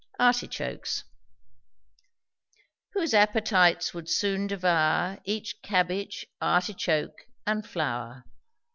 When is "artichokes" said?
0.17-1.03